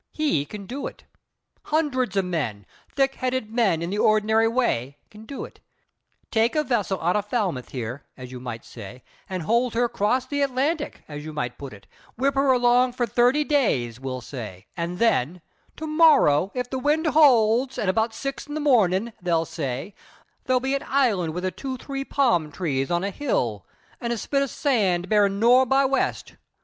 "He 0.09 0.45
can 0.45 0.65
do 0.65 0.87
it; 0.87 1.03
hundreds 1.65 2.17
o' 2.17 2.23
men 2.23 2.65
thick 2.95 3.13
headed 3.13 3.51
men 3.51 3.83
in 3.83 3.91
the 3.91 3.99
ord'nary 3.99 4.47
way 4.47 4.97
can 5.11 5.27
do 5.27 5.45
it; 5.45 5.59
take 6.31 6.55
a 6.55 6.63
vessel 6.63 6.99
out 7.01 7.15
o' 7.15 7.21
Falmouth 7.21 7.69
here, 7.69 8.01
as 8.17 8.31
you 8.31 8.39
might 8.39 8.65
say, 8.65 9.03
and 9.29 9.43
hold 9.43 9.75
her 9.75 9.87
'crost 9.87 10.31
the 10.31 10.41
Atlantic, 10.41 11.03
as 11.07 11.23
you 11.23 11.31
might 11.31 11.59
put 11.59 11.71
it; 11.71 11.85
whip 12.17 12.33
her 12.33 12.51
along 12.51 12.93
for 12.93 13.05
thirty 13.05 13.43
days, 13.43 13.99
we'll 13.99 14.21
say; 14.21 14.65
an' 14.75 14.97
then, 14.97 15.39
'To 15.75 15.85
morrow, 15.85 16.49
if 16.55 16.67
the 16.67 16.79
wind 16.79 17.05
holds, 17.05 17.77
an' 17.77 17.87
about 17.87 18.11
six 18.11 18.47
in 18.47 18.55
the 18.55 18.59
mornin',' 18.59 19.13
they'll 19.21 19.45
say, 19.45 19.93
'there'll 20.45 20.59
be 20.59 20.73
an 20.73 20.83
island 20.87 21.31
with 21.35 21.45
a 21.45 21.51
two 21.51 21.77
three 21.77 22.03
palm 22.03 22.51
trees 22.51 22.89
on 22.89 23.03
a 23.03 23.11
hill 23.11 23.67
an' 23.99 24.11
a 24.11 24.17
spit 24.17 24.41
o' 24.41 24.47
sand 24.47 25.07
bearing 25.09 25.39
nor' 25.39 25.67
by 25.67 25.85
west. 25.85 26.37